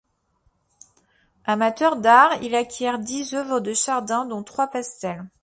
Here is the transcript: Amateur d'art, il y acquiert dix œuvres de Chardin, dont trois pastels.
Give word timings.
Amateur 1.45 1.95
d'art, 1.95 2.41
il 2.41 2.53
y 2.53 2.55
acquiert 2.55 2.97
dix 2.97 3.35
œuvres 3.35 3.59
de 3.59 3.71
Chardin, 3.75 4.25
dont 4.25 4.41
trois 4.41 4.65
pastels. 4.67 5.27